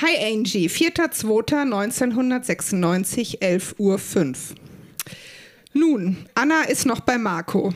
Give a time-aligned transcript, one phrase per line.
[0.00, 3.98] Hi Angie, 4.2.1996, 11.05 Uhr.
[5.72, 7.74] Nun, Anna ist noch bei Marco.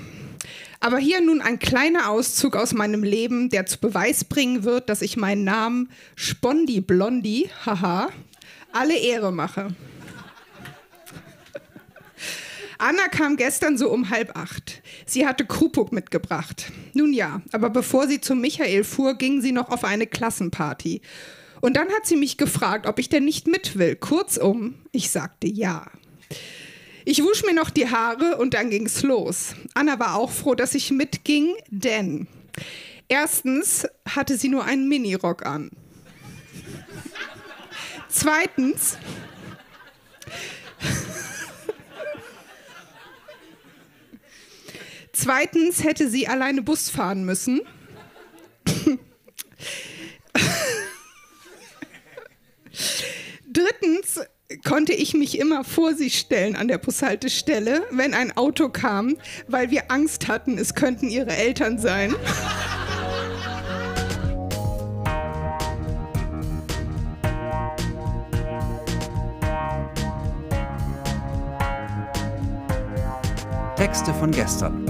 [0.78, 5.02] Aber hier nun ein kleiner Auszug aus meinem Leben, der zu Beweis bringen wird, dass
[5.02, 8.10] ich meinen Namen Spondi Blondi, haha,
[8.70, 9.74] alle Ehre mache.
[12.78, 14.80] Anna kam gestern so um halb acht.
[15.06, 16.70] Sie hatte Krupuk mitgebracht.
[16.94, 21.00] Nun ja, aber bevor sie zu Michael fuhr, ging sie noch auf eine Klassenparty.
[21.62, 23.94] Und dann hat sie mich gefragt, ob ich denn nicht mit will.
[23.94, 25.86] Kurzum, ich sagte ja.
[27.04, 29.54] Ich wusch mir noch die Haare und dann ging's los.
[29.72, 32.26] Anna war auch froh, dass ich mitging, denn
[33.06, 35.70] erstens hatte sie nur einen Minirock an.
[38.08, 38.98] Zweitens
[45.12, 47.60] Zweitens hätte sie alleine Bus fahren müssen.
[53.52, 54.20] Drittens
[54.72, 59.70] konnte ich mich immer vor sie stellen an der Bushaltestelle, wenn ein Auto kam, weil
[59.70, 62.14] wir Angst hatten, es könnten ihre Eltern sein.
[73.76, 74.86] Texte von gestern.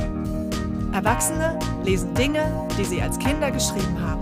[0.92, 4.22] Erwachsene lesen Dinge, die sie als Kinder geschrieben haben.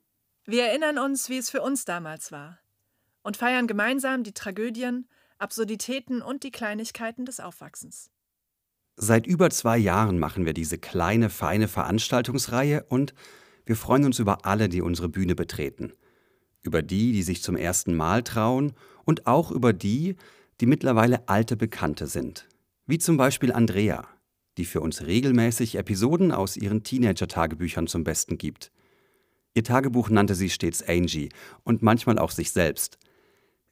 [0.45, 2.59] Wir erinnern uns, wie es für uns damals war
[3.23, 5.07] und feiern gemeinsam die Tragödien,
[5.37, 8.09] Absurditäten und die Kleinigkeiten des Aufwachsens.
[8.95, 13.13] Seit über zwei Jahren machen wir diese kleine, feine Veranstaltungsreihe und
[13.65, 15.93] wir freuen uns über alle, die unsere Bühne betreten.
[16.61, 18.73] Über die, die sich zum ersten Mal trauen
[19.05, 20.15] und auch über die,
[20.59, 22.47] die mittlerweile alte Bekannte sind.
[22.85, 24.07] Wie zum Beispiel Andrea,
[24.57, 28.71] die für uns regelmäßig Episoden aus ihren Teenager-Tagebüchern zum Besten gibt.
[29.53, 31.29] Ihr Tagebuch nannte sie stets Angie
[31.63, 32.97] und manchmal auch sich selbst.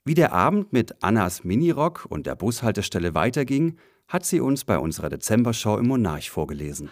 [0.04, 5.10] Wie der Abend mit Annas Minirock und der Bushaltestelle weiterging, hat sie uns bei unserer
[5.10, 6.90] Dezembershow im Monarch vorgelesen.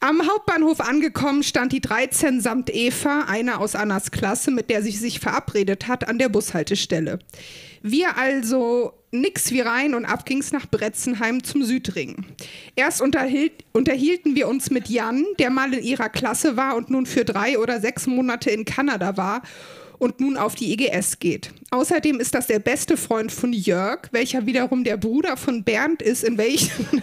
[0.00, 4.90] Am Hauptbahnhof angekommen stand die 13 samt Eva, eine aus Annas Klasse, mit der sie
[4.90, 7.18] sich verabredet hat, an der Bushaltestelle.
[7.82, 12.24] Wir also nix wie rein und ab ging's nach Bretzenheim zum Südring.
[12.76, 17.24] Erst unterhielten wir uns mit Jan, der mal in ihrer Klasse war und nun für
[17.24, 19.42] drei oder sechs Monate in Kanada war
[19.98, 21.50] und nun auf die EGS geht.
[21.70, 26.24] Außerdem ist das der beste Freund von Jörg, welcher wiederum der Bruder von Bernd ist,
[26.24, 27.02] in welchen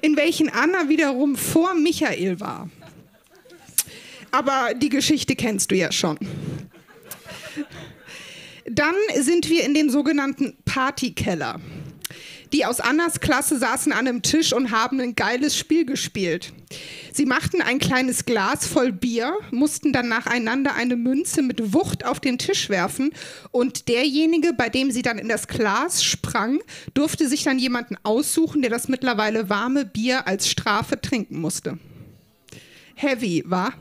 [0.00, 2.70] in welchen Anna wiederum vor Michael war.
[4.30, 6.18] Aber die Geschichte kennst du ja schon.
[8.74, 11.60] Dann sind wir in den sogenannten Partykeller.
[12.54, 16.54] Die aus Annas Klasse saßen an einem Tisch und haben ein geiles Spiel gespielt.
[17.12, 22.18] Sie machten ein kleines Glas voll Bier, mussten dann nacheinander eine Münze mit Wucht auf
[22.18, 23.10] den Tisch werfen
[23.50, 26.60] und derjenige, bei dem sie dann in das Glas sprang,
[26.94, 31.78] durfte sich dann jemanden aussuchen, der das mittlerweile warme Bier als Strafe trinken musste.
[32.94, 33.74] Heavy, war?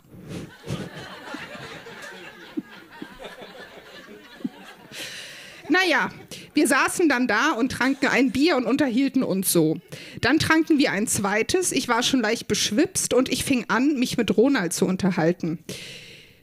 [5.71, 6.09] Naja,
[6.53, 9.77] wir saßen dann da und tranken ein Bier und unterhielten uns so.
[10.19, 11.71] Dann tranken wir ein zweites.
[11.71, 15.59] Ich war schon leicht beschwipst und ich fing an, mich mit Ronald zu unterhalten.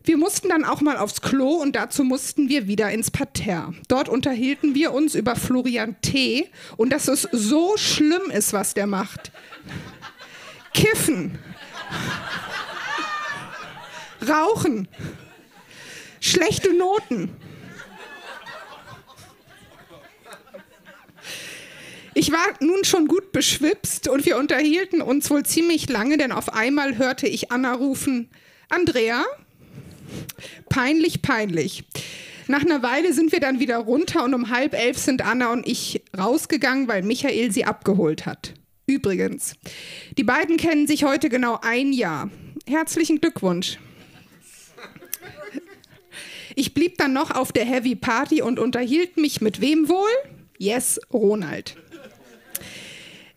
[0.03, 3.75] Wir mussten dann auch mal aufs Klo und dazu mussten wir wieder ins Parterre.
[3.88, 6.49] Dort unterhielten wir uns über Florian T.
[6.79, 9.31] und dass es so schlimm ist, was der macht.
[10.73, 11.38] Kiffen.
[14.26, 14.88] Rauchen.
[16.19, 17.37] Schlechte Noten.
[22.28, 26.52] Ich war nun schon gut beschwipst und wir unterhielten uns wohl ziemlich lange, denn auf
[26.52, 28.28] einmal hörte ich Anna rufen,
[28.69, 29.25] Andrea?
[30.69, 31.84] Peinlich, peinlich.
[32.46, 35.66] Nach einer Weile sind wir dann wieder runter und um halb elf sind Anna und
[35.66, 38.52] ich rausgegangen, weil Michael sie abgeholt hat.
[38.86, 39.54] Übrigens,
[40.19, 42.28] die beiden kennen sich heute genau ein Jahr.
[42.66, 43.78] Herzlichen Glückwunsch.
[46.54, 50.10] Ich blieb dann noch auf der Heavy Party und unterhielt mich mit wem wohl?
[50.58, 51.76] Yes, Ronald.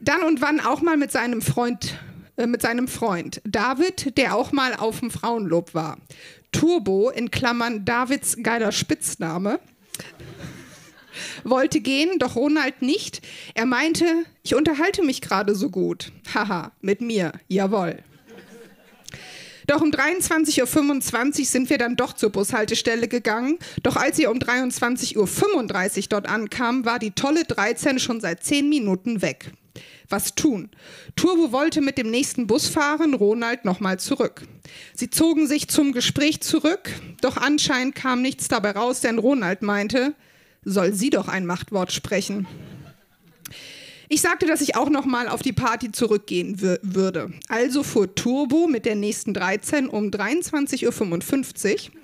[0.01, 1.97] Dann und wann auch mal mit seinem Freund,
[2.35, 5.97] äh, mit seinem Freund David, der auch mal auf dem Frauenlob war.
[6.51, 9.59] Turbo, in Klammern Davids geiler Spitzname,
[11.43, 13.21] wollte gehen, doch Ronald nicht.
[13.53, 14.05] Er meinte,
[14.43, 16.11] ich unterhalte mich gerade so gut.
[16.33, 17.99] Haha, mit mir, jawohl.
[19.67, 23.59] Doch um 23.25 Uhr sind wir dann doch zur Bushaltestelle gegangen.
[23.83, 28.67] Doch als wir um 23.35 Uhr dort ankamen, war die tolle 13 schon seit 10
[28.67, 29.51] Minuten weg.
[30.09, 30.69] Was tun?
[31.15, 34.43] Turbo wollte mit dem nächsten Bus fahren, Ronald nochmal zurück.
[34.93, 36.89] Sie zogen sich zum Gespräch zurück,
[37.21, 40.15] doch anscheinend kam nichts dabei raus, denn Ronald meinte,
[40.63, 42.47] soll sie doch ein Machtwort sprechen.
[44.09, 47.31] Ich sagte, dass ich auch noch mal auf die Party zurückgehen würde.
[47.47, 52.01] Also fuhr Turbo mit der nächsten 13 um 23.55 Uhr.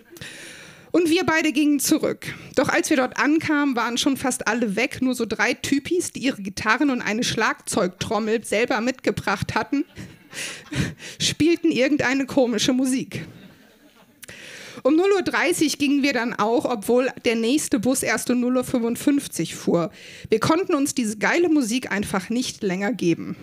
[0.97, 2.33] Und wir beide gingen zurück.
[2.55, 4.99] Doch als wir dort ankamen, waren schon fast alle weg.
[4.99, 9.85] Nur so drei Typis, die ihre Gitarren und eine Schlagzeugtrommel selber mitgebracht hatten,
[11.21, 13.27] spielten irgendeine komische Musik.
[14.81, 19.55] Um 0.30 Uhr gingen wir dann auch, obwohl der nächste Bus erst um 0.55 Uhr
[19.55, 19.91] fuhr.
[20.31, 23.35] Wir konnten uns diese geile Musik einfach nicht länger geben.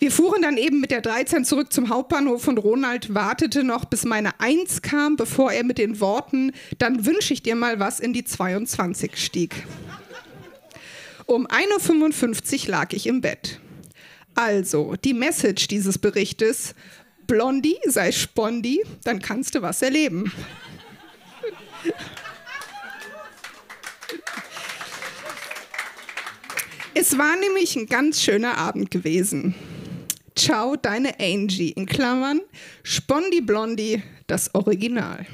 [0.00, 4.04] Wir fuhren dann eben mit der 13 zurück zum Hauptbahnhof und Ronald wartete noch, bis
[4.04, 8.12] meine 1 kam, bevor er mit den Worten, dann wünsche ich dir mal was in
[8.12, 9.66] die 22 stieg.
[11.26, 13.60] Um 1.55 Uhr lag ich im Bett.
[14.34, 16.76] Also, die Message dieses Berichtes,
[17.26, 20.32] Blondie, sei Spondi, dann kannst du was erleben.
[26.94, 29.54] Es war nämlich ein ganz schöner Abend gewesen.
[30.38, 32.40] Ciao, deine Angie, in Klammern,
[32.84, 35.26] Spondi Blondie, das Original.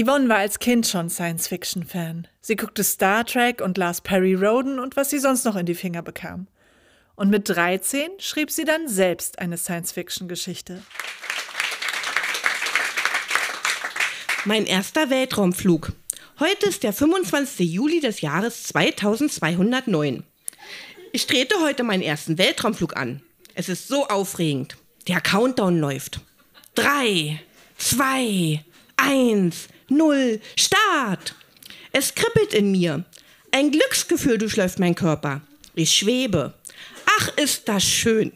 [0.00, 2.26] Yvonne war als Kind schon Science-Fiction-Fan.
[2.40, 5.74] Sie guckte Star Trek und las Perry Roden und was sie sonst noch in die
[5.74, 6.46] Finger bekam.
[7.16, 10.82] Und mit 13 schrieb sie dann selbst eine Science-Fiction-Geschichte.
[14.46, 15.92] Mein erster Weltraumflug.
[16.38, 17.70] Heute ist der 25.
[17.70, 20.24] Juli des Jahres 2209.
[21.12, 23.20] Ich trete heute meinen ersten Weltraumflug an.
[23.54, 24.78] Es ist so aufregend.
[25.08, 26.20] Der Countdown läuft.
[26.74, 27.42] Drei,
[27.76, 28.64] zwei,
[28.96, 31.34] eins, null, Start!
[31.92, 33.04] Es kribbelt in mir.
[33.52, 35.42] Ein Glücksgefühl durchläuft mein Körper.
[35.74, 36.54] Ich schwebe.
[37.18, 38.32] Ach, ist das schön.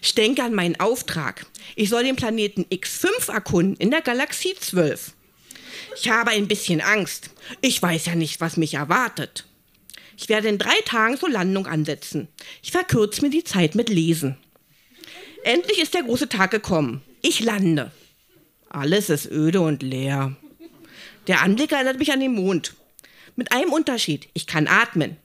[0.00, 1.46] Ich denke an meinen Auftrag.
[1.76, 5.12] Ich soll den Planeten X5 erkunden in der Galaxie 12.
[5.96, 7.30] Ich habe ein bisschen Angst.
[7.60, 9.46] Ich weiß ja nicht, was mich erwartet.
[10.16, 12.28] Ich werde in drei Tagen zur Landung ansetzen.
[12.62, 14.36] Ich verkürze mir die Zeit mit Lesen.
[15.42, 17.02] Endlich ist der große Tag gekommen.
[17.20, 17.90] Ich lande.
[18.68, 20.36] Alles ist öde und leer.
[21.26, 22.74] Der Anblick erinnert mich an den Mond.
[23.36, 24.28] Mit einem Unterschied.
[24.34, 25.16] Ich kann atmen.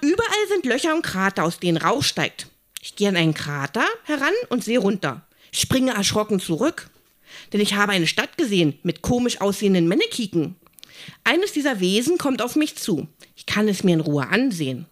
[0.00, 2.46] Überall sind Löcher und Krater, aus denen Rauch steigt.
[2.82, 5.26] Ich gehe an einen Krater heran und sehe runter.
[5.50, 6.90] Ich springe erschrocken zurück.
[7.52, 10.56] Denn ich habe eine Stadt gesehen mit komisch aussehenden Mannekiken.
[11.24, 13.08] Eines dieser Wesen kommt auf mich zu.
[13.36, 14.86] Ich kann es mir in Ruhe ansehen.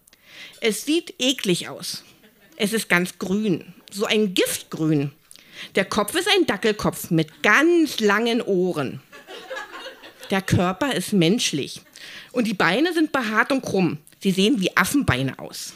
[0.61, 2.03] Es sieht eklig aus.
[2.55, 5.11] Es ist ganz grün, so ein Giftgrün.
[5.75, 9.01] Der Kopf ist ein Dackelkopf mit ganz langen Ohren.
[10.29, 11.81] Der Körper ist menschlich.
[12.31, 13.97] Und die Beine sind behaart und krumm.
[14.19, 15.73] Sie sehen wie Affenbeine aus.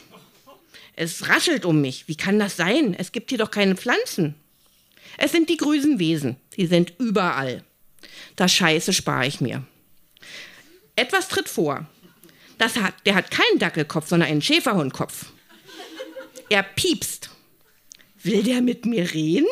[0.94, 2.06] Es raschelt um mich.
[2.06, 2.94] Wie kann das sein?
[2.94, 4.34] Es gibt hier doch keine Pflanzen.
[5.16, 6.36] Es sind die Grüsenwesen.
[6.54, 7.64] Sie sind überall.
[8.36, 9.64] Das Scheiße spare ich mir.
[10.96, 11.86] Etwas tritt vor.
[12.58, 15.26] Das hat, der hat keinen Dackelkopf, sondern einen Schäferhundkopf.
[16.48, 17.30] Er piepst.
[18.22, 19.48] Will der mit mir reden?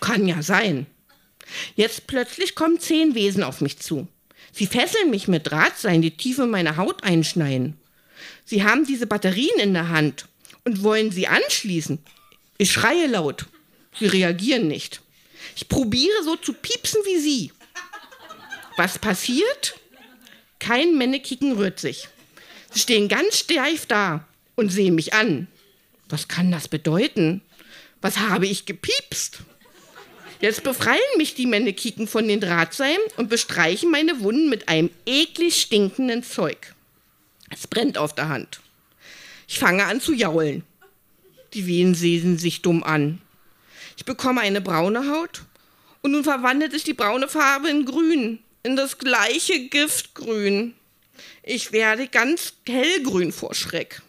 [0.00, 0.86] Kann ja sein.
[1.74, 4.08] Jetzt plötzlich kommen zehn Wesen auf mich zu.
[4.52, 7.78] Sie fesseln mich mit Drahtseilen, die tief in meine Haut einschneiden.
[8.44, 10.26] Sie haben diese Batterien in der Hand
[10.64, 11.98] und wollen sie anschließen.
[12.58, 13.46] Ich schreie laut.
[13.98, 15.00] Sie reagieren nicht.
[15.56, 17.52] Ich probiere so zu piepsen wie sie.
[18.76, 19.74] Was passiert?
[20.58, 22.08] Kein Männekicken rührt sich.
[22.70, 25.48] Sie stehen ganz steif da und sehen mich an.
[26.08, 27.42] Was kann das bedeuten?
[28.00, 29.40] Was habe ich gepiepst?
[30.42, 35.62] Jetzt befreien mich die Männekiken von den Drahtseilen und bestreichen meine Wunden mit einem eklig
[35.62, 36.74] stinkenden Zeug.
[37.48, 38.60] Es brennt auf der Hand.
[39.46, 40.64] Ich fange an zu jaulen.
[41.54, 43.22] Die Wehen sehen sich dumm an.
[43.96, 45.42] Ich bekomme eine braune Haut
[46.00, 50.74] und nun verwandelt sich die braune Farbe in grün, in das gleiche Giftgrün.
[51.44, 54.02] Ich werde ganz hellgrün vor Schreck.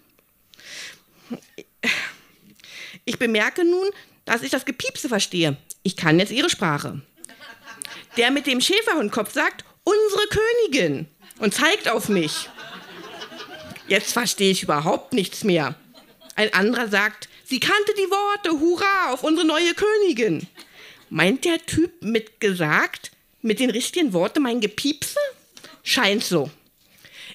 [3.06, 3.88] Ich bemerke nun,
[4.26, 5.58] dass ich das Gepiepse verstehe.
[5.84, 7.02] Ich kann jetzt ihre Sprache.
[8.18, 11.08] Der mit dem Schäferhundkopf sagt, unsere Königin
[11.40, 12.50] und zeigt auf mich.
[13.88, 15.76] Jetzt verstehe ich überhaupt nichts mehr.
[16.36, 20.48] Ein anderer sagt, sie kannte die Worte, hurra, auf unsere neue Königin.
[21.10, 23.12] Meint der Typ mit gesagt,
[23.42, 25.20] mit den richtigen Worten mein Gepiepse?
[25.84, 26.50] Scheint so.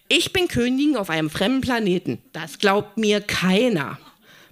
[0.08, 2.22] Ich bin Königin auf einem fremden Planeten.
[2.32, 4.00] Das glaubt mir keiner.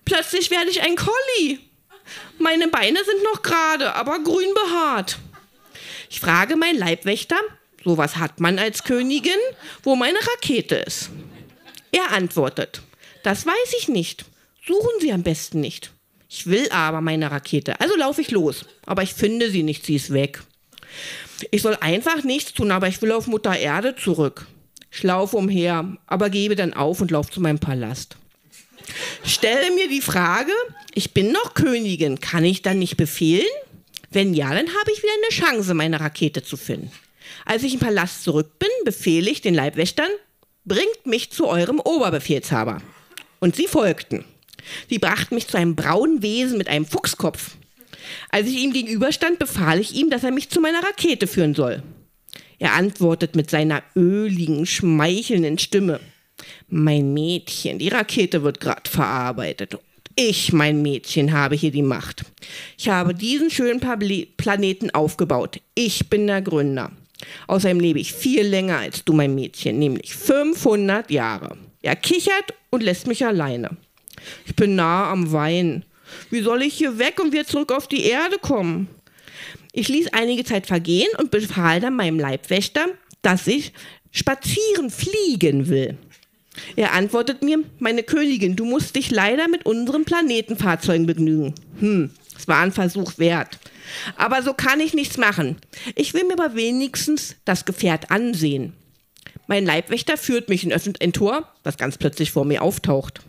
[0.04, 1.58] Plötzlich werde ich ein Collie.
[2.38, 5.18] Meine Beine sind noch gerade, aber grün behaart.
[6.10, 7.36] Ich frage meinen Leibwächter,
[7.84, 9.32] sowas hat man als Königin,
[9.82, 11.10] wo meine Rakete ist.
[11.92, 12.82] Er antwortet,
[13.22, 14.24] das weiß ich nicht.
[14.66, 15.92] Suchen Sie am besten nicht.
[16.28, 18.64] Ich will aber meine Rakete, also laufe ich los.
[18.84, 20.42] Aber ich finde sie nicht, sie ist weg.
[21.50, 24.46] Ich soll einfach nichts tun, aber ich will auf Mutter Erde zurück.
[24.90, 28.16] Ich laufe umher, aber gebe dann auf und laufe zu meinem Palast.
[29.24, 30.52] Stelle mir die Frage,
[30.94, 33.46] ich bin noch Königin, kann ich dann nicht befehlen?
[34.10, 36.90] Wenn ja, dann habe ich wieder eine Chance, meine Rakete zu finden.
[37.44, 40.10] Als ich im Palast zurück bin, befehle ich den Leibwächtern,
[40.64, 42.82] bringt mich zu eurem Oberbefehlshaber.
[43.40, 44.24] Und sie folgten.
[44.88, 47.56] Sie brachten mich zu einem braunen Wesen mit einem Fuchskopf.
[48.30, 51.82] Als ich ihm gegenüberstand, befahl ich ihm, dass er mich zu meiner Rakete führen soll.
[52.58, 56.00] Er antwortet mit seiner öligen, schmeichelnden Stimme.
[56.68, 59.78] Mein Mädchen, die Rakete wird gerade verarbeitet.
[60.14, 62.24] Ich, mein Mädchen, habe hier die Macht.
[62.78, 65.60] Ich habe diesen schönen Planeten aufgebaut.
[65.74, 66.90] Ich bin der Gründer.
[67.46, 71.56] Außerdem lebe ich viel länger als du, mein Mädchen, nämlich 500 Jahre.
[71.82, 73.76] Er kichert und lässt mich alleine.
[74.46, 75.84] Ich bin nah am Wein.
[76.30, 78.88] Wie soll ich hier weg und wieder zurück auf die Erde kommen?
[79.72, 82.86] Ich ließ einige Zeit vergehen und befahl dann meinem Leibwächter,
[83.22, 83.72] dass ich
[84.10, 85.98] spazieren fliegen will.
[86.76, 91.54] Er antwortet mir, meine Königin, du musst dich leider mit unseren Planetenfahrzeugen begnügen.
[91.80, 93.58] Hm, es war ein Versuch wert.
[94.16, 95.56] Aber so kann ich nichts machen.
[95.94, 98.72] Ich will mir aber wenigstens das Gefährt ansehen.
[99.46, 103.20] Mein Leibwächter führt mich und öffnet ein Tor, das ganz plötzlich vor mir auftaucht.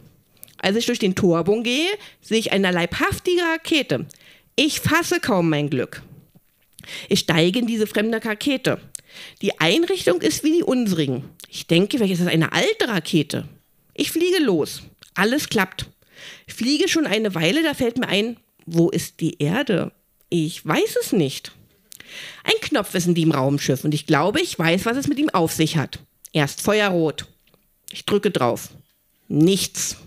[0.57, 1.89] Als ich durch den Torbogen gehe,
[2.21, 4.07] sehe ich eine leibhaftige Rakete.
[4.55, 6.01] Ich fasse kaum mein Glück.
[7.09, 8.79] Ich steige in diese fremde Rakete.
[9.41, 11.29] Die Einrichtung ist wie die unsrigen.
[11.49, 13.47] Ich denke, vielleicht ist eine alte Rakete.
[13.93, 14.83] Ich fliege los.
[15.15, 15.87] Alles klappt.
[16.45, 19.91] Ich fliege schon eine Weile, da fällt mir ein, wo ist die Erde?
[20.29, 21.51] Ich weiß es nicht.
[22.43, 25.29] Ein Knopf ist in dem Raumschiff und ich glaube, ich weiß, was es mit ihm
[25.29, 25.99] auf sich hat.
[26.33, 27.25] Erst feuerrot.
[27.91, 28.69] Ich drücke drauf.
[29.27, 29.97] Nichts.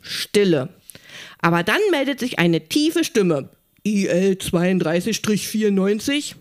[0.00, 0.68] Stille.
[1.38, 3.48] Aber dann meldet sich eine tiefe Stimme.
[3.84, 6.34] IL 32-94?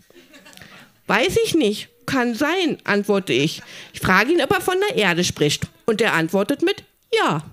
[1.07, 1.89] Weiß ich nicht.
[2.05, 3.62] Kann sein, antworte ich.
[3.93, 5.67] Ich frage ihn, ob er von der Erde spricht.
[5.86, 7.43] Und er antwortet mit Ja.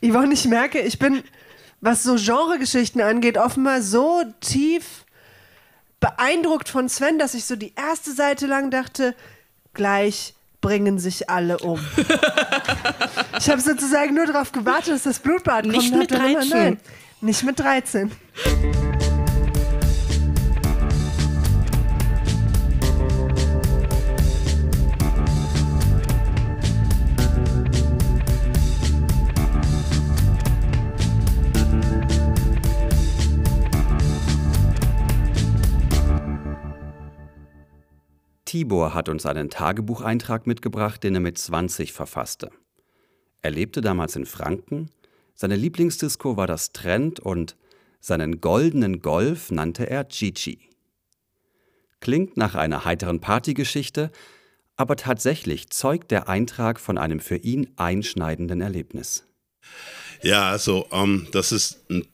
[0.00, 1.24] Yvonne, ich merke, ich bin,
[1.80, 5.04] was so Genregeschichten angeht, offenbar so tief
[6.00, 9.14] beeindruckt von Sven, dass ich so die erste Seite lang dachte,
[9.74, 11.80] gleich bringen sich alle um.
[13.38, 15.76] ich habe sozusagen nur darauf gewartet, dass das Blutbad kommt.
[15.76, 16.30] Nicht mit 13.
[16.30, 16.80] Immer, nein,
[17.20, 18.10] nicht mit 13.
[38.58, 42.50] Tibor hat uns einen Tagebucheintrag mitgebracht, den er mit 20 verfasste.
[43.40, 44.90] Er lebte damals in Franken,
[45.36, 47.54] seine Lieblingsdisco war das Trend und
[48.00, 50.58] seinen goldenen Golf nannte er Gigi.
[52.00, 54.10] Klingt nach einer heiteren Partygeschichte,
[54.74, 59.24] aber tatsächlich zeugt der Eintrag von einem für ihn einschneidenden Erlebnis.
[60.20, 62.08] Ja, also ähm, das ist ein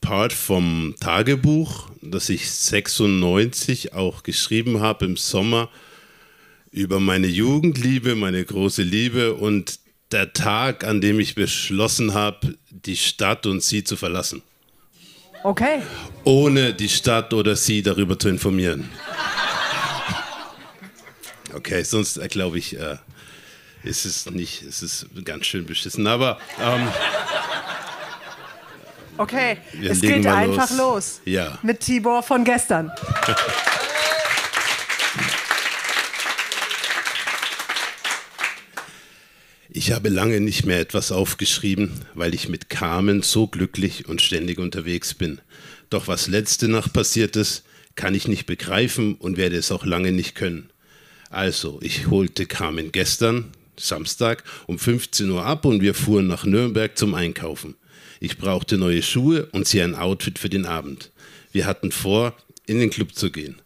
[0.00, 5.68] Part vom Tagebuch, das ich 96 auch geschrieben habe im Sommer
[6.70, 9.78] über meine Jugendliebe, meine große Liebe und
[10.12, 14.42] der Tag, an dem ich beschlossen habe, die Stadt und sie zu verlassen.
[15.42, 15.82] Okay.
[16.24, 18.90] Ohne die Stadt oder sie darüber zu informieren.
[21.54, 22.96] Okay, sonst äh, glaube ich, äh,
[23.82, 26.06] ist es nicht, ist es ganz schön beschissen.
[26.06, 26.88] Aber ähm,
[29.18, 30.78] Okay, Wir es geht einfach los.
[30.78, 31.20] los.
[31.24, 31.58] Ja.
[31.62, 32.92] Mit Tibor von gestern.
[39.70, 44.58] Ich habe lange nicht mehr etwas aufgeschrieben, weil ich mit Carmen so glücklich und ständig
[44.58, 45.40] unterwegs bin.
[45.90, 50.12] Doch was letzte Nacht passiert ist, kann ich nicht begreifen und werde es auch lange
[50.12, 50.70] nicht können.
[51.30, 56.96] Also, ich holte Carmen gestern, Samstag, um 15 Uhr ab und wir fuhren nach Nürnberg
[56.96, 57.74] zum Einkaufen.
[58.20, 61.10] Ich brauchte neue Schuhe und sie ein Outfit für den Abend.
[61.52, 62.34] Wir hatten vor,
[62.66, 63.56] in den Club zu gehen.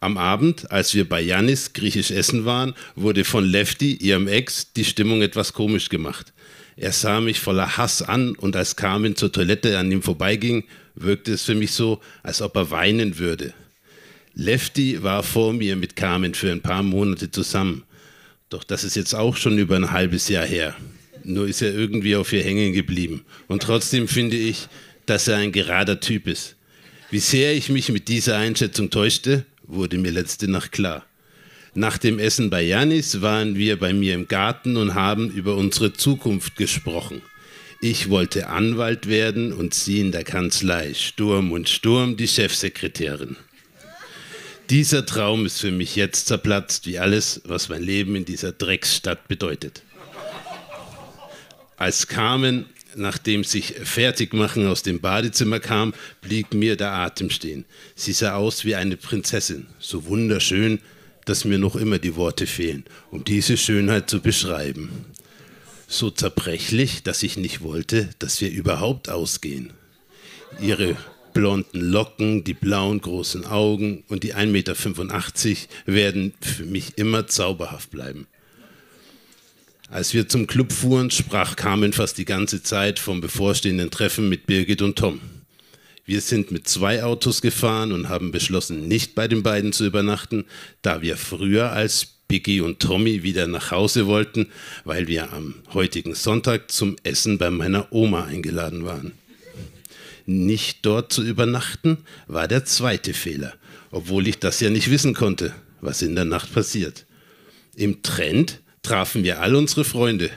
[0.00, 4.84] Am Abend, als wir bei Janis griechisch essen waren, wurde von Lefty, ihrem Ex, die
[4.84, 6.32] Stimmung etwas komisch gemacht.
[6.76, 10.64] Er sah mich voller Hass an und als Carmen zur Toilette an ihm vorbeiging,
[10.94, 13.52] wirkte es für mich so, als ob er weinen würde.
[14.34, 17.82] Lefty war vor mir mit Carmen für ein paar Monate zusammen.
[18.48, 20.74] Doch das ist jetzt auch schon über ein halbes Jahr her.
[21.24, 23.24] Nur ist er irgendwie auf ihr hängen geblieben.
[23.48, 24.68] Und trotzdem finde ich,
[25.06, 26.56] dass er ein gerader Typ ist.
[27.10, 31.04] Wie sehr ich mich mit dieser Einschätzung täuschte, wurde mir letzte Nacht klar.
[31.74, 35.92] Nach dem Essen bei Janis waren wir bei mir im Garten und haben über unsere
[35.92, 37.22] Zukunft gesprochen.
[37.80, 43.36] Ich wollte Anwalt werden und sie in der Kanzlei Sturm und Sturm die Chefsekretärin.
[44.68, 49.26] Dieser Traum ist für mich jetzt zerplatzt, wie alles, was mein Leben in dieser Drecksstadt
[49.26, 49.82] bedeutet.
[51.80, 57.64] Als Carmen nachdem sich Fertigmachen aus dem Badezimmer kam, blieb mir der Atem stehen.
[57.94, 60.80] Sie sah aus wie eine Prinzessin, so wunderschön,
[61.24, 64.90] dass mir noch immer die Worte fehlen, um diese Schönheit zu beschreiben.
[65.88, 69.72] So zerbrechlich, dass ich nicht wollte, dass wir überhaupt ausgehen.
[70.60, 70.98] Ihre
[71.32, 74.74] blonden Locken, die blauen großen Augen und die 1,85 Meter
[75.86, 78.26] werden für mich immer zauberhaft bleiben.
[79.90, 84.46] Als wir zum Club fuhren, sprach Carmen fast die ganze Zeit vom bevorstehenden Treffen mit
[84.46, 85.20] Birgit und Tom.
[86.04, 90.44] Wir sind mit zwei Autos gefahren und haben beschlossen, nicht bei den beiden zu übernachten,
[90.82, 94.46] da wir früher als Biggie und Tommy wieder nach Hause wollten,
[94.84, 99.10] weil wir am heutigen Sonntag zum Essen bei meiner Oma eingeladen waren.
[100.24, 103.54] Nicht dort zu übernachten war der zweite Fehler,
[103.90, 107.06] obwohl ich das ja nicht wissen konnte, was in der Nacht passiert.
[107.74, 110.30] Im Trend trafen wir all unsere Freunde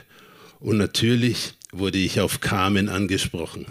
[0.60, 3.66] und natürlich wurde ich auf Carmen angesprochen.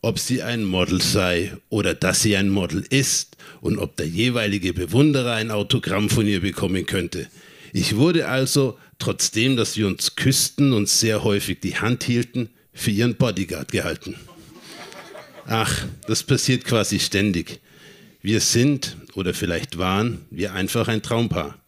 [0.00, 4.72] Ob sie ein Model sei oder dass sie ein Model ist und ob der jeweilige
[4.72, 7.28] Bewunderer ein Autogramm von ihr bekommen könnte.
[7.72, 12.92] Ich wurde also, trotzdem, dass wir uns küssten und sehr häufig die Hand hielten, für
[12.92, 14.14] ihren Bodyguard gehalten.
[15.46, 17.60] Ach, das passiert quasi ständig.
[18.22, 21.58] Wir sind oder vielleicht waren wir einfach ein Traumpaar.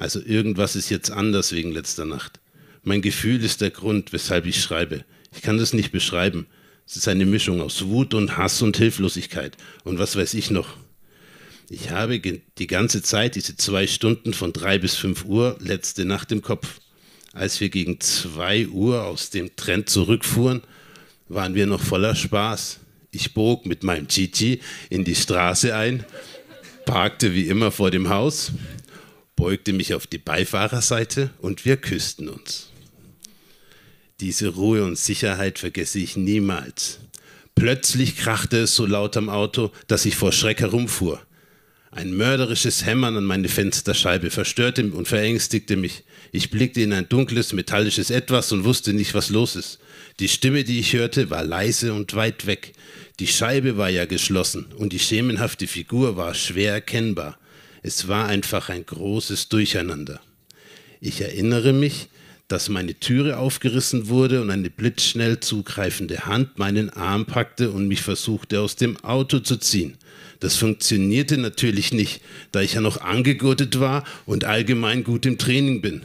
[0.00, 2.40] Also irgendwas ist jetzt anders wegen letzter Nacht.
[2.82, 5.04] Mein Gefühl ist der Grund, weshalb ich schreibe.
[5.36, 6.46] Ich kann das nicht beschreiben.
[6.86, 10.78] Es ist eine Mischung aus Wut und Hass und Hilflosigkeit und was weiß ich noch.
[11.68, 16.32] Ich habe die ganze Zeit diese zwei Stunden von drei bis fünf Uhr letzte Nacht
[16.32, 16.80] im Kopf.
[17.34, 20.62] Als wir gegen zwei Uhr aus dem Trend zurückfuhren,
[21.28, 22.80] waren wir noch voller Spaß.
[23.12, 26.04] Ich bog mit meinem Chichi in die Straße ein,
[26.86, 28.50] parkte wie immer vor dem Haus,
[29.40, 32.68] beugte mich auf die Beifahrerseite und wir küssten uns.
[34.20, 36.98] Diese Ruhe und Sicherheit vergesse ich niemals.
[37.54, 41.22] Plötzlich krachte es so laut am Auto, dass ich vor Schreck herumfuhr.
[41.90, 46.04] Ein mörderisches Hämmern an meine Fensterscheibe verstörte und verängstigte mich.
[46.32, 49.78] Ich blickte in ein dunkles, metallisches Etwas und wusste nicht, was los ist.
[50.20, 52.74] Die Stimme, die ich hörte, war leise und weit weg.
[53.18, 57.39] Die Scheibe war ja geschlossen und die schemenhafte Figur war schwer erkennbar.
[57.82, 60.20] Es war einfach ein großes Durcheinander.
[61.00, 62.08] Ich erinnere mich,
[62.46, 68.02] dass meine Türe aufgerissen wurde und eine blitzschnell zugreifende Hand meinen Arm packte und mich
[68.02, 69.96] versuchte aus dem Auto zu ziehen.
[70.40, 75.80] Das funktionierte natürlich nicht, da ich ja noch angegurtet war und allgemein gut im Training
[75.80, 76.02] bin.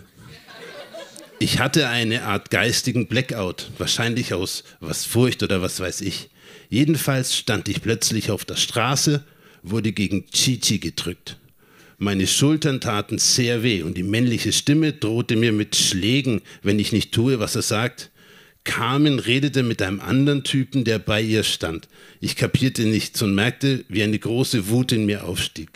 [1.40, 6.30] Ich hatte eine Art geistigen Blackout, wahrscheinlich aus was Furcht oder was weiß ich.
[6.70, 9.24] Jedenfalls stand ich plötzlich auf der Straße,
[9.62, 11.38] wurde gegen Chichi gedrückt.
[11.98, 16.92] Meine Schultern taten sehr weh und die männliche Stimme drohte mir mit Schlägen, wenn ich
[16.92, 18.12] nicht tue, was er sagt.
[18.66, 21.88] Carmen redete mit einem anderen Typen, der bei ihr stand.
[22.20, 25.70] Ich kapierte nichts und merkte, wie eine große Wut in mir aufstieg.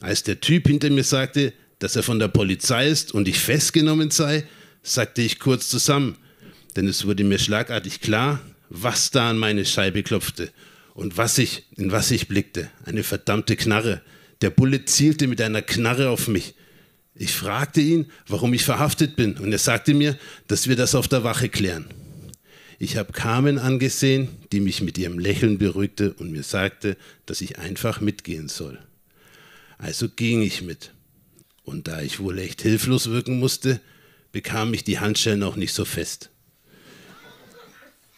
[0.00, 4.10] Als der Typ hinter mir sagte, dass er von der Polizei ist und ich festgenommen
[4.10, 4.44] sei,
[4.82, 6.16] sagte ich kurz zusammen,
[6.74, 10.50] denn es wurde mir schlagartig klar, was da an meine Scheibe klopfte
[10.94, 12.70] und was ich, in was ich blickte.
[12.84, 14.00] Eine verdammte Knarre.
[14.42, 16.54] Der Bulle zielte mit einer Knarre auf mich.
[17.14, 21.08] Ich fragte ihn, warum ich verhaftet bin, und er sagte mir, dass wir das auf
[21.08, 21.86] der Wache klären.
[22.78, 27.58] Ich habe Carmen angesehen, die mich mit ihrem Lächeln beruhigte und mir sagte, dass ich
[27.58, 28.78] einfach mitgehen soll.
[29.78, 30.90] Also ging ich mit.
[31.62, 33.80] Und da ich wohl echt hilflos wirken musste,
[34.32, 36.30] bekam ich die Handschellen auch nicht so fest.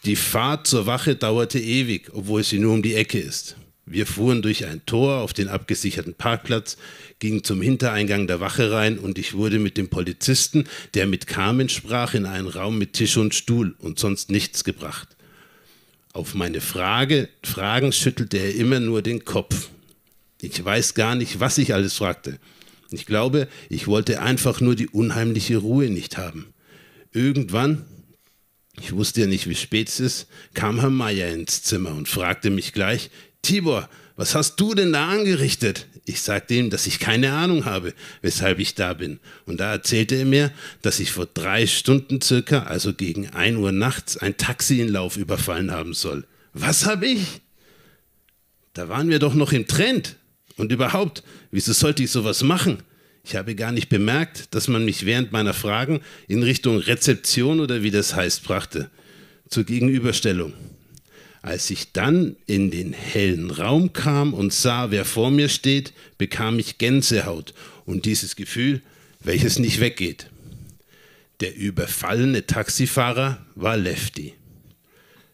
[0.05, 3.55] Die Fahrt zur Wache dauerte ewig, obwohl sie nur um die Ecke ist.
[3.87, 6.77] Wir fuhren durch ein Tor auf den abgesicherten Parkplatz,
[7.19, 10.63] gingen zum Hintereingang der Wache rein und ich wurde mit dem Polizisten,
[10.95, 15.15] der mit Carmen sprach, in einen Raum mit Tisch und Stuhl und sonst nichts gebracht.
[16.13, 19.69] Auf meine Frage, Fragen schüttelte er immer nur den Kopf.
[20.41, 22.39] Ich weiß gar nicht, was ich alles fragte.
[22.89, 26.47] Ich glaube, ich wollte einfach nur die unheimliche Ruhe nicht haben.
[27.11, 27.85] Irgendwann,
[28.81, 32.49] ich wusste ja nicht, wie spät es ist, kam Herr Meier ins Zimmer und fragte
[32.49, 33.09] mich gleich,
[33.41, 35.87] Tibor, was hast du denn da angerichtet?
[36.05, 39.19] Ich sagte ihm, dass ich keine Ahnung habe, weshalb ich da bin.
[39.45, 43.71] Und da erzählte er mir, dass ich vor drei Stunden circa, also gegen ein Uhr
[43.71, 46.25] nachts, ein Taxi in Lauf überfallen haben soll.
[46.53, 47.41] Was habe ich?
[48.73, 50.15] Da waren wir doch noch im Trend.
[50.57, 52.83] Und überhaupt, wieso sollte ich sowas machen?
[53.25, 57.81] Ich habe gar nicht bemerkt, dass man mich während meiner Fragen in Richtung Rezeption oder
[57.81, 58.91] wie das heißt brachte,
[59.49, 60.53] zur Gegenüberstellung.
[61.41, 66.59] Als ich dann in den hellen Raum kam und sah, wer vor mir steht, bekam
[66.59, 68.83] ich Gänsehaut und dieses Gefühl,
[69.21, 70.27] welches nicht weggeht.
[71.39, 74.33] Der überfallene Taxifahrer war Lefty.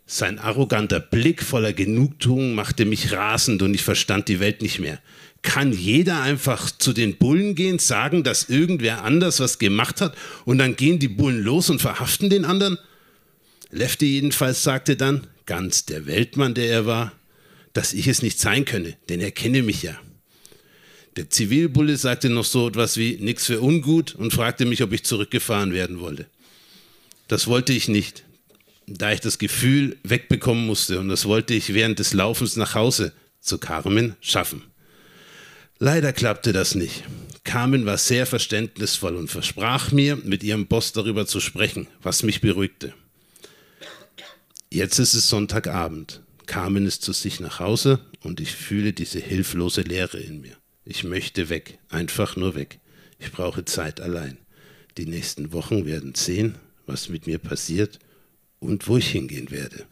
[0.05, 4.99] Sein arroganter Blick voller Genugtuung machte mich rasend und ich verstand die Welt nicht mehr.
[5.41, 10.59] Kann jeder einfach zu den Bullen gehen, sagen, dass irgendwer anders was gemacht hat und
[10.59, 12.77] dann gehen die Bullen los und verhaften den anderen?
[13.71, 17.13] Lefty jedenfalls sagte dann, ganz der Weltmann, der er war,
[17.73, 19.99] dass ich es nicht sein könne, denn er kenne mich ja.
[21.15, 25.03] Der Zivilbulle sagte noch so etwas wie nix für ungut und fragte mich, ob ich
[25.03, 26.27] zurückgefahren werden wollte.
[27.27, 28.23] Das wollte ich nicht,
[28.87, 33.13] da ich das Gefühl wegbekommen musste und das wollte ich während des Laufens nach Hause
[33.39, 34.63] zu Carmen schaffen.
[35.83, 37.05] Leider klappte das nicht.
[37.43, 42.39] Carmen war sehr verständnisvoll und versprach mir, mit ihrem Boss darüber zu sprechen, was mich
[42.39, 42.93] beruhigte.
[44.69, 46.21] Jetzt ist es Sonntagabend.
[46.45, 50.55] Carmen ist zu sich nach Hause und ich fühle diese hilflose Leere in mir.
[50.85, 52.77] Ich möchte weg, einfach nur weg.
[53.17, 54.37] Ich brauche Zeit allein.
[54.99, 57.97] Die nächsten Wochen werden sehen, was mit mir passiert
[58.59, 59.87] und wo ich hingehen werde.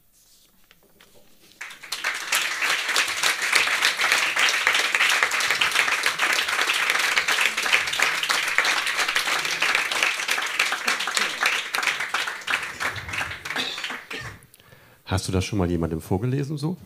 [15.10, 16.78] Hast du das schon mal jemandem vorgelesen so?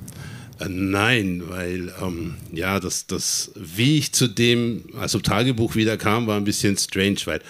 [0.61, 6.25] Äh, nein, weil ähm, ja, das, das, wie ich zu dem, also Tagebuch wieder kam,
[6.25, 7.41] war ein bisschen strange, weil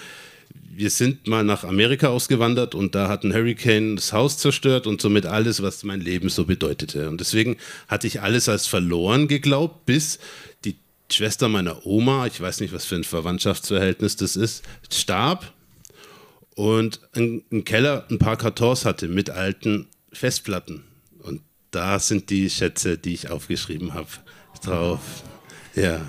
[0.76, 5.00] wir sind mal nach Amerika ausgewandert und da hat ein Hurricane das Haus zerstört und
[5.00, 7.08] somit alles, was mein Leben so bedeutete.
[7.08, 7.56] Und deswegen
[7.86, 10.18] hatte ich alles als verloren geglaubt, bis
[10.64, 10.74] die
[11.08, 15.52] Schwester meiner Oma, ich weiß nicht, was für ein Verwandtschaftsverhältnis das ist, starb
[16.56, 20.84] und im Keller ein paar Kartons hatte mit alten Festplatten.
[21.20, 24.08] Und da sind die Schätze, die ich aufgeschrieben habe,
[24.62, 25.00] drauf.
[25.74, 26.00] Ja.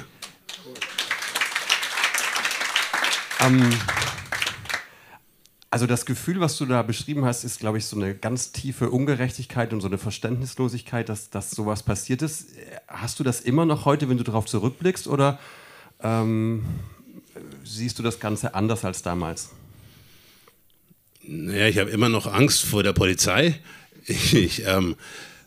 [3.42, 3.70] Ähm,
[5.70, 8.90] also das Gefühl, was du da beschrieben hast, ist, glaube ich, so eine ganz tiefe
[8.90, 12.52] Ungerechtigkeit und so eine Verständnislosigkeit, dass, dass sowas passiert ist.
[12.88, 15.38] Hast du das immer noch heute, wenn du darauf zurückblickst, oder
[16.00, 16.64] ähm,
[17.64, 19.50] siehst du das Ganze anders als damals?
[21.24, 23.60] Naja, ich habe immer noch Angst vor der Polizei.
[24.34, 24.96] Ich ähm,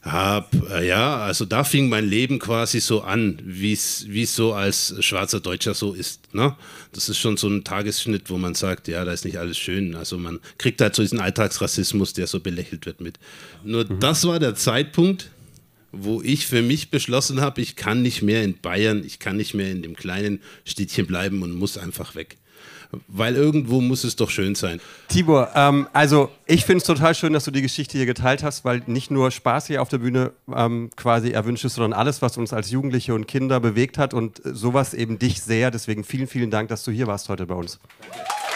[0.03, 4.95] habe, äh, ja, also da fing mein Leben quasi so an, wie es so als
[5.01, 6.35] schwarzer Deutscher so ist.
[6.35, 6.57] Ne?
[6.93, 9.95] Das ist schon so ein Tagesschnitt, wo man sagt, ja, da ist nicht alles schön.
[9.95, 13.19] Also man kriegt halt so diesen Alltagsrassismus, der so belächelt wird mit.
[13.65, 14.01] Nur mhm.
[14.01, 15.31] das war der Zeitpunkt,
[15.91, 19.55] wo ich für mich beschlossen habe, ich kann nicht mehr in Bayern, ich kann nicht
[19.55, 22.37] mehr in dem kleinen Städtchen bleiben und muss einfach weg
[23.07, 24.81] weil irgendwo muss es doch schön sein.
[25.09, 28.65] Tibor, ähm, also ich finde es total schön, dass du die Geschichte hier geteilt hast,
[28.65, 32.37] weil nicht nur Spaß hier auf der Bühne ähm, quasi erwünscht ist, sondern alles, was
[32.37, 35.71] uns als Jugendliche und Kinder bewegt hat und sowas eben dich sehr.
[35.71, 37.79] Deswegen vielen, vielen Dank, dass du hier warst heute bei uns.
[38.01, 38.48] Danke.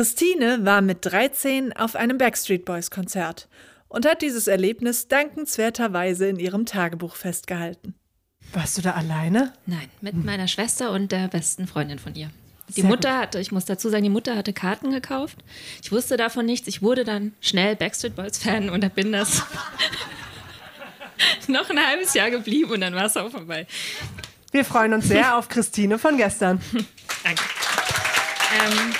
[0.00, 3.50] Christine war mit 13 auf einem Backstreet Boys Konzert
[3.88, 7.94] und hat dieses Erlebnis dankenswerterweise in ihrem Tagebuch festgehalten.
[8.54, 9.52] Warst du da alleine?
[9.66, 10.24] Nein, mit hm.
[10.24, 12.30] meiner Schwester und der besten Freundin von ihr.
[12.68, 13.18] Die Sehr Mutter gut.
[13.20, 15.36] hatte, ich muss dazu sagen, die Mutter hatte Karten gekauft.
[15.82, 16.66] Ich wusste davon nichts.
[16.66, 19.42] Ich wurde dann schnell Backstreet Boys Fan und bin das
[21.46, 23.66] noch ein halbes Jahr geblieben und dann war es auch vorbei.
[24.50, 26.58] Wir freuen uns sehr auf Christine von gestern.
[27.22, 27.42] Danke.
[28.64, 28.94] Ähm,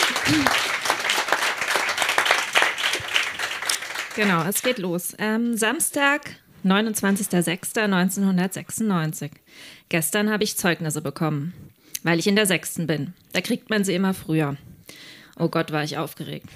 [4.21, 5.17] genau, es geht los.
[5.19, 9.31] Ähm, Samstag, 29.06.1996.
[9.89, 11.55] Gestern habe ich Zeugnisse bekommen,
[12.03, 13.15] weil ich in der sechsten bin.
[13.33, 14.59] Da kriegt man sie immer früher.
[15.39, 16.51] Oh Gott, war ich aufgeregt.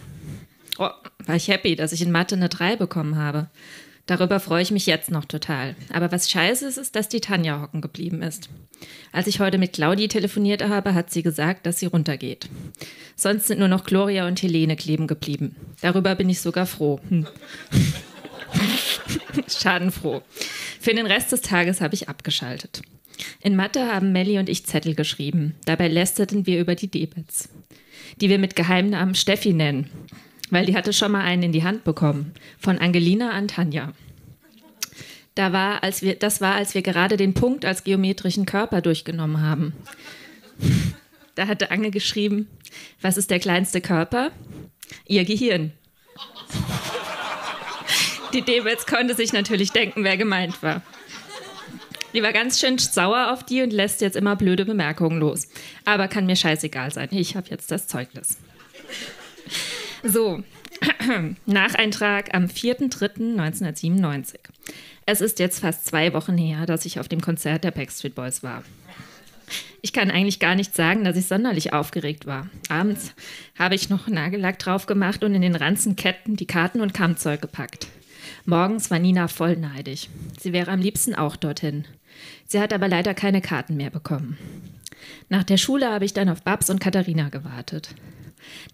[0.79, 0.91] Oh,
[1.25, 3.49] war ich happy, dass ich in Mathe eine 3 bekommen habe.
[4.07, 5.77] Darüber freue ich mich jetzt noch total.
[5.91, 8.51] Aber was scheiße ist, ist, dass die Tanja hocken geblieben ist.
[9.13, 12.49] Als ich heute mit Claudi telefoniert habe, hat sie gesagt, dass sie runtergeht.
[13.17, 15.57] Sonst sind nur noch Gloria und Helene kleben geblieben.
[15.81, 17.01] Darüber bin ich sogar froh.
[17.09, 17.27] Hm.
[19.49, 20.23] Schadenfroh.
[20.81, 22.83] Für den Rest des Tages habe ich abgeschaltet.
[23.41, 25.55] In Mathe haben Melli und ich Zettel geschrieben.
[25.65, 27.49] Dabei lästerten wir über die Debits,
[28.21, 29.89] die wir mit Geheimnamen Steffi nennen
[30.51, 32.35] weil die hatte schon mal einen in die Hand bekommen.
[32.59, 33.93] Von Angelina an Tanja.
[35.35, 39.41] Da war, als wir, das war, als wir gerade den Punkt als geometrischen Körper durchgenommen
[39.41, 39.73] haben.
[41.35, 42.49] Da hatte Ange geschrieben,
[43.01, 44.31] was ist der kleinste Körper?
[45.07, 45.73] Ihr Gehirn.
[48.33, 50.83] Die Debets konnte sich natürlich denken, wer gemeint war.
[52.13, 55.49] Die war ganz schön sauer auf die und lässt jetzt immer blöde Bemerkungen los.
[55.85, 57.09] Aber kann mir scheißegal sein.
[57.11, 58.39] Ich habe jetzt das Zeugnis.
[60.07, 60.43] So,
[61.47, 64.35] Nacheintrag am 4.3.1997.
[65.07, 68.43] Es ist jetzt fast zwei Wochen her, dass ich auf dem Konzert der Backstreet Boys
[68.43, 68.65] war.
[69.81, 72.51] Ich kann eigentlich gar nicht sagen, dass ich sonderlich aufgeregt war.
[72.69, 73.15] Abends
[73.59, 77.87] habe ich noch Nagellack drauf gemacht und in den Ranzenketten die Karten und Kammzeug gepackt.
[78.45, 80.11] Morgens war Nina voll neidig.
[80.39, 81.87] Sie wäre am liebsten auch dorthin.
[82.47, 84.37] Sie hat aber leider keine Karten mehr bekommen.
[85.31, 87.95] Nach der Schule habe ich dann auf Babs und Katharina gewartet.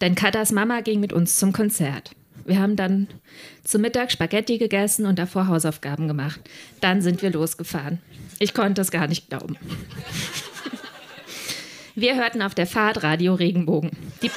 [0.00, 2.12] Denn Katas Mama ging mit uns zum Konzert.
[2.44, 3.08] Wir haben dann
[3.64, 6.40] zum Mittag Spaghetti gegessen und davor Hausaufgaben gemacht.
[6.80, 8.00] Dann sind wir losgefahren.
[8.38, 9.56] Ich konnte es gar nicht glauben.
[11.94, 13.90] Wir hörten auf der Fahrt Radio Regenbogen.
[14.22, 14.30] Die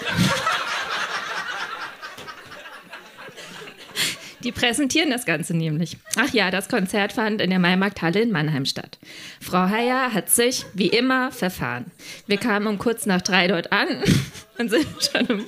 [4.44, 5.98] Die präsentieren das Ganze nämlich.
[6.18, 9.00] Ach ja, das Konzert fand in der Maimarkthalle in Mannheim statt.
[9.40, 11.86] Frau Heyer hat sich, wie immer, verfahren.
[12.28, 13.88] Wir kamen um kurz nach drei dort an
[14.58, 15.46] und sind schon um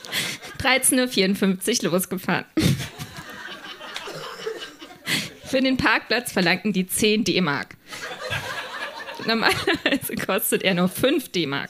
[0.60, 2.45] 13.54 Uhr losgefahren.
[5.45, 7.75] Für den Parkplatz verlangten die 10 D-Mark.
[9.27, 11.69] Normalerweise kostet er nur 5 D-Mark.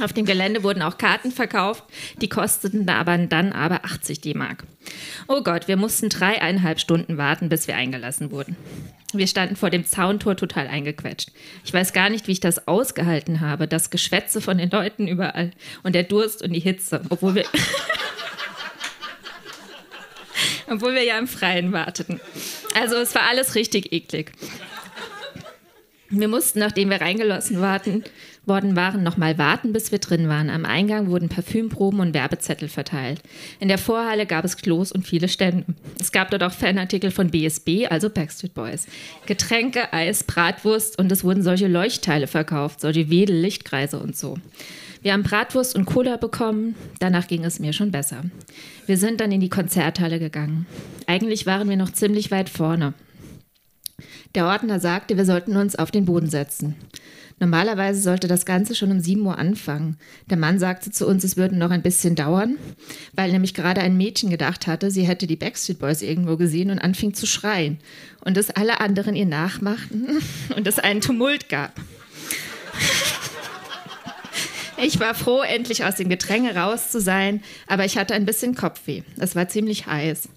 [0.00, 1.84] Auf dem Gelände wurden auch Karten verkauft,
[2.20, 4.64] die kosteten aber dann aber 80 D-Mark.
[5.28, 8.56] Oh Gott, wir mussten dreieinhalb Stunden warten, bis wir eingelassen wurden.
[9.12, 11.30] Wir standen vor dem Zauntor total eingequetscht.
[11.64, 15.50] Ich weiß gar nicht, wie ich das ausgehalten habe, das Geschwätze von den Leuten überall
[15.82, 17.44] und der Durst und die Hitze, obwohl wir,
[20.70, 22.18] obwohl wir ja im Freien warteten.
[22.74, 24.32] Also es war alles richtig eklig.
[26.14, 28.04] Wir mussten, nachdem wir reingelassen warten,
[28.44, 30.50] worden waren, nochmal warten, bis wir drin waren.
[30.50, 33.22] Am Eingang wurden Parfümproben und Werbezettel verteilt.
[33.60, 35.64] In der Vorhalle gab es Klos und viele Stände.
[35.98, 38.86] Es gab dort auch Fanartikel von BSB, also Backstreet Boys.
[39.24, 44.36] Getränke, Eis, Bratwurst und es wurden solche Leuchtteile verkauft, solche Wedel, Lichtkreise und so.
[45.00, 48.22] Wir haben Bratwurst und Cola bekommen, danach ging es mir schon besser.
[48.84, 50.66] Wir sind dann in die Konzerthalle gegangen.
[51.06, 52.92] Eigentlich waren wir noch ziemlich weit vorne.
[54.34, 56.76] Der Ordner sagte, wir sollten uns auf den Boden setzen.
[57.42, 59.96] Normalerweise sollte das Ganze schon um 7 Uhr anfangen.
[60.30, 62.56] Der Mann sagte zu uns, es würde noch ein bisschen dauern,
[63.14, 66.78] weil nämlich gerade ein Mädchen gedacht hatte, sie hätte die Backstreet Boys irgendwo gesehen und
[66.78, 67.78] anfing zu schreien.
[68.24, 70.06] Und dass alle anderen ihr nachmachten
[70.56, 71.72] und es einen Tumult gab.
[74.84, 78.54] Ich war froh, endlich aus dem Gedränge raus zu sein, aber ich hatte ein bisschen
[78.54, 79.02] Kopfweh.
[79.16, 80.28] Es war ziemlich heiß.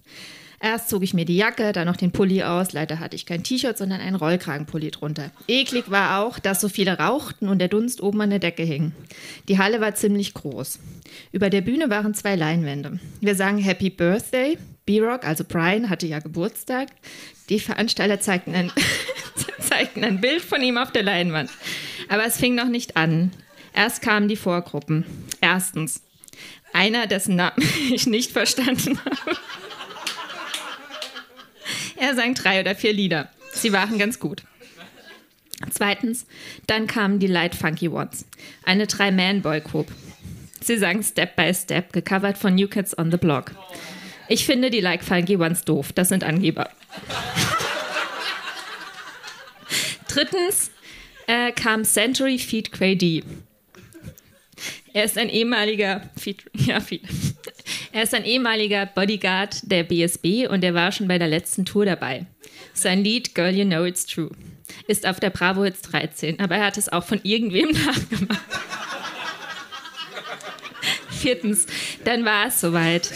[0.66, 2.74] Erst zog ich mir die Jacke, dann noch den Pulli aus.
[2.74, 5.30] Leider hatte ich kein T-Shirt, sondern einen Rollkragenpulli drunter.
[5.48, 8.92] Eklig war auch, dass so viele rauchten und der Dunst oben an der Decke hing.
[9.48, 10.80] Die Halle war ziemlich groß.
[11.32, 13.00] Über der Bühne waren zwei Leinwände.
[13.22, 14.58] Wir sangen Happy Birthday.
[14.88, 16.88] B-Rock, also Brian, hatte ja Geburtstag.
[17.50, 18.72] Die Veranstalter zeigten ein,
[19.60, 21.52] zeigten ein Bild von ihm auf der Leinwand.
[22.10, 23.30] Aber es fing noch nicht an.
[23.72, 25.06] Erst kamen die Vorgruppen.
[25.42, 26.02] Erstens,
[26.74, 29.38] einer, dessen Namen ich nicht verstanden habe.
[32.06, 33.30] Er sang drei oder vier Lieder.
[33.52, 34.44] Sie waren ganz gut.
[35.72, 36.28] Zweitens,
[36.68, 38.26] dann kamen die Light Funky Ones,
[38.64, 39.92] eine Drei-Man-Boy-Group.
[40.62, 43.54] Sie sang Step by Step, gecovert von New Kids on the Block.
[44.28, 46.70] Ich finde die Like Funky Ones doof, das sind Angeber.
[50.08, 50.70] Drittens
[51.26, 53.24] äh, kam Century Feed Cray D.
[54.94, 56.08] Er ist ein ehemaliger,
[56.54, 56.80] ja,
[57.96, 61.86] er ist ein ehemaliger Bodyguard der BSB und er war schon bei der letzten Tour
[61.86, 62.26] dabei.
[62.74, 64.32] Sein Lied Girl You Know It's True
[64.88, 68.42] ist auf der Bravo Hits 13, aber er hat es auch von irgendwem nachgemacht.
[71.10, 71.68] Viertens,
[72.04, 73.14] dann war es soweit.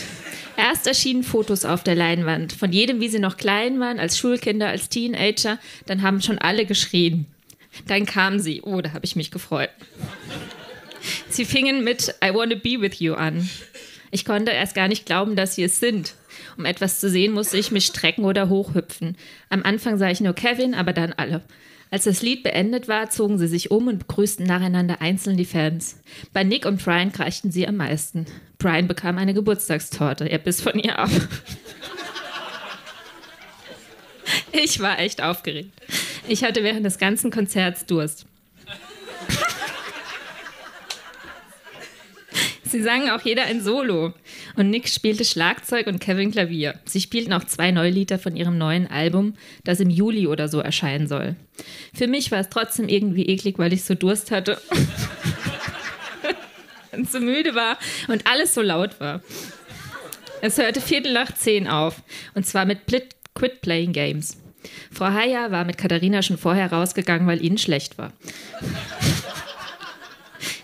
[0.55, 4.69] Erst erschienen Fotos auf der Leinwand, von jedem, wie sie noch klein waren, als Schulkinder,
[4.69, 5.59] als Teenager.
[5.87, 7.25] Dann haben schon alle geschrien.
[7.87, 8.61] Dann kam sie.
[8.61, 9.71] Oh, da habe ich mich gefreut.
[11.27, 13.49] Sie fingen mit I Wanna Be With You an.
[14.11, 16.15] Ich konnte erst gar nicht glauben, dass sie es sind.
[16.57, 19.17] Um etwas zu sehen, musste ich mich strecken oder hochhüpfen.
[19.49, 21.41] Am Anfang sah ich nur Kevin, aber dann alle.
[21.91, 25.99] Als das Lied beendet war, zogen sie sich um und begrüßten nacheinander einzeln die Fans.
[26.33, 28.25] Bei Nick und Brian kreischten sie am meisten.
[28.59, 30.25] Brian bekam eine Geburtstagstorte.
[30.25, 31.09] Er biss von ihr ab.
[34.51, 35.71] Ich war echt aufgeregt.
[36.27, 38.25] Ich hatte während des ganzen Konzerts Durst.
[42.69, 44.13] Sie sangen auch jeder ein Solo.
[44.55, 46.75] Und Nick spielte Schlagzeug und Kevin Klavier.
[46.85, 50.59] Sie spielten auch zwei neue Lieder von ihrem neuen Album, das im Juli oder so
[50.59, 51.35] erscheinen soll.
[51.93, 54.61] Für mich war es trotzdem irgendwie eklig, weil ich so Durst hatte
[56.91, 57.77] und so müde war
[58.07, 59.21] und alles so laut war.
[60.41, 62.03] Es hörte Viertel nach zehn auf.
[62.35, 64.37] Und zwar mit Quit Playing Games.
[64.91, 68.13] Frau Haya war mit Katharina schon vorher rausgegangen, weil ihnen schlecht war.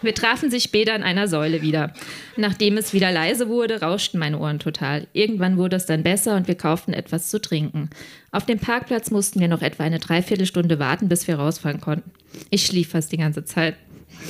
[0.05, 1.91] Wir trafen sich später an einer Säule wieder.
[2.37, 5.07] Nachdem es wieder leise wurde, rauschten meine Ohren total.
[5.13, 7.89] Irgendwann wurde es dann besser und wir kauften etwas zu trinken.
[8.31, 12.11] Auf dem Parkplatz mussten wir noch etwa eine Dreiviertelstunde warten, bis wir rausfahren konnten.
[12.51, 13.75] Ich schlief fast die ganze Zeit.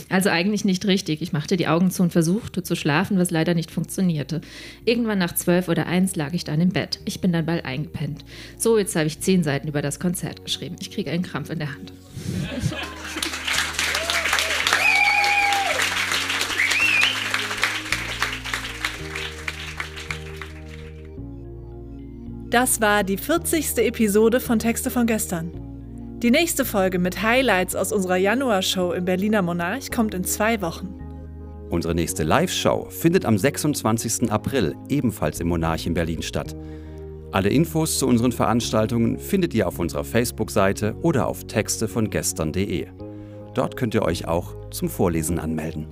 [0.10, 1.22] Also eigentlich nicht richtig.
[1.22, 4.42] Ich machte die Augen zu und versuchte zu schlafen, was leider nicht funktionierte.
[4.86, 7.00] Irgendwann nach zwölf oder eins lag ich dann im Bett.
[7.06, 8.24] Ich bin dann bald eingepennt.
[8.58, 10.78] So, jetzt habe ich zehn Seiten über das Konzert geschrieben.
[10.80, 11.92] Ich kriege einen Krampf in der Hand.
[22.56, 23.80] Das war die 40.
[23.80, 25.52] Episode von Texte von gestern.
[26.24, 30.88] Die nächste Folge mit Highlights aus unserer Januarshow im Berliner Monarch kommt in zwei Wochen.
[31.70, 34.32] Unsere nächste Live-Show findet am 26.
[34.32, 36.56] April ebenfalls im Monarch in Berlin statt.
[37.34, 42.88] Alle Infos zu unseren Veranstaltungen findet ihr auf unserer Facebook-Seite oder auf texte von gestern.de.
[43.54, 45.88] Dort könnt ihr euch auch zum Vorlesen anmelden.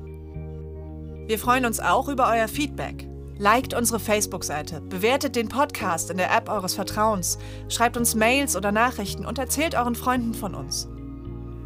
[1.28, 3.10] Wir freuen uns auch über euer Feedback.
[3.38, 8.72] Liked unsere Facebook-Seite, bewertet den Podcast in der App eures Vertrauens, schreibt uns Mails oder
[8.72, 10.88] Nachrichten und erzählt euren Freunden von uns.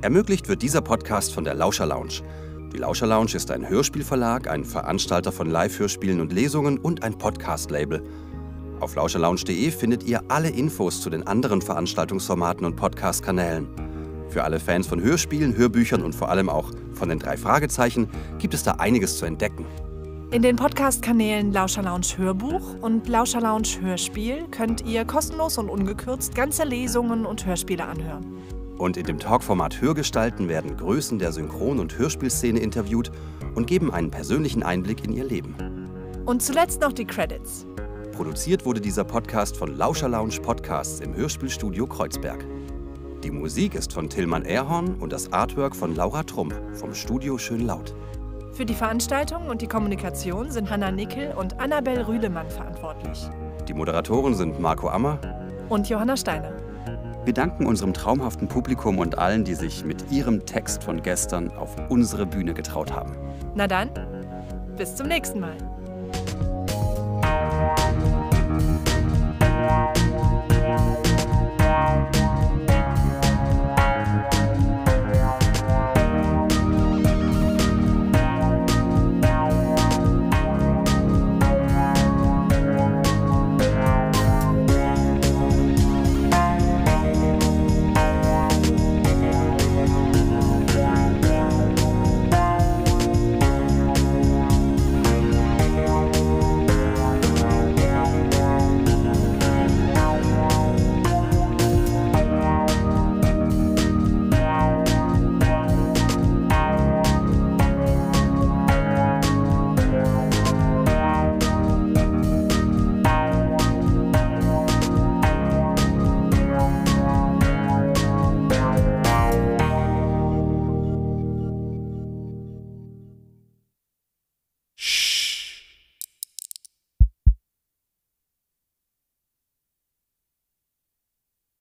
[0.01, 2.21] Ermöglicht wird dieser Podcast von der Lauscher Lounge.
[2.71, 8.01] Die Lauscher Lounge ist ein Hörspielverlag, ein Veranstalter von Live-Hörspielen und Lesungen und ein Podcast-Label.
[8.79, 13.67] Auf lauscherlounge.de findet ihr alle Infos zu den anderen Veranstaltungsformaten und Podcast-Kanälen.
[14.29, 18.53] Für alle Fans von Hörspielen, Hörbüchern und vor allem auch von den drei Fragezeichen gibt
[18.53, 19.65] es da einiges zu entdecken.
[20.29, 26.35] In den Podcast-Kanälen Lauscher Lounge Hörbuch und Lauscher Lounge Hörspiel könnt ihr kostenlos und ungekürzt
[26.35, 28.43] ganze Lesungen und Hörspiele anhören.
[28.77, 33.09] Und in dem Talkformat Hörgestalten werden Größen der Synchron- und Hörspielszene interviewt
[33.55, 35.55] und geben einen persönlichen Einblick in ihr Leben.
[36.25, 37.65] Und zuletzt noch die Credits.
[38.11, 42.45] Produziert wurde dieser Podcast von Lauscher Lounge Podcasts im Hörspielstudio Kreuzberg.
[43.23, 47.65] Die Musik ist von Tillmann Erhorn und das Artwork von Laura Trump vom Studio Schön
[47.65, 47.95] Laut.
[48.57, 53.29] Für die Veranstaltung und die Kommunikation sind Hanna Nickel und Annabel Rühlemann verantwortlich.
[53.67, 55.19] Die Moderatoren sind Marco Ammer
[55.69, 56.53] und Johanna Steiner.
[57.23, 61.75] Wir danken unserem traumhaften Publikum und allen, die sich mit ihrem Text von gestern auf
[61.89, 63.15] unsere Bühne getraut haben.
[63.53, 63.91] Na dann,
[64.75, 65.55] bis zum nächsten Mal.